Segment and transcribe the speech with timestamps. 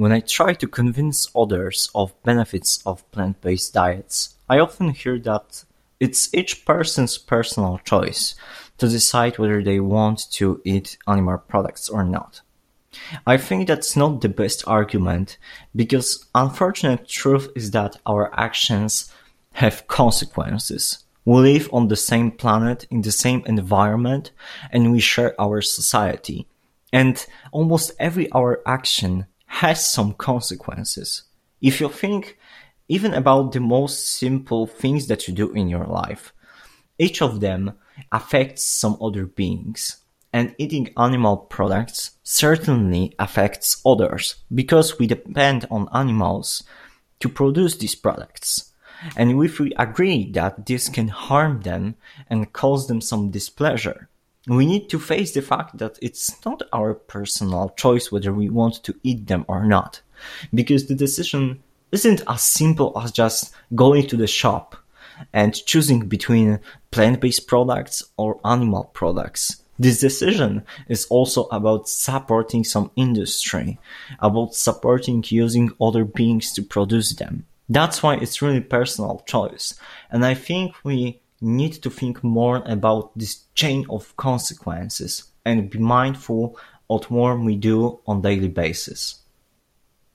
[0.00, 5.64] When I try to convince others of benefits of plant-based diets, I often hear that
[6.00, 8.34] it's each person's personal choice
[8.78, 12.40] to decide whether they want to eat animal products or not.
[13.26, 15.36] I think that's not the best argument
[15.76, 19.12] because unfortunate truth is that our actions
[19.52, 21.04] have consequences.
[21.26, 24.30] We live on the same planet, in the same environment,
[24.70, 26.46] and we share our society.
[26.90, 27.22] And
[27.52, 29.26] almost every our action
[29.60, 31.24] has some consequences.
[31.60, 32.38] If you think
[32.88, 36.32] even about the most simple things that you do in your life,
[36.98, 37.74] each of them
[38.10, 39.98] affects some other beings.
[40.32, 46.62] And eating animal products certainly affects others because we depend on animals
[47.18, 48.72] to produce these products.
[49.14, 51.96] And if we agree that this can harm them
[52.30, 54.08] and cause them some displeasure,
[54.56, 58.82] we need to face the fact that it's not our personal choice whether we want
[58.84, 60.00] to eat them or not.
[60.52, 64.76] Because the decision isn't as simple as just going to the shop
[65.32, 69.62] and choosing between plant-based products or animal products.
[69.78, 73.78] This decision is also about supporting some industry,
[74.18, 77.46] about supporting using other beings to produce them.
[77.68, 79.74] That's why it's really personal choice.
[80.10, 85.78] And I think we need to think more about this chain of consequences and be
[85.78, 89.20] mindful of what we do on daily basis.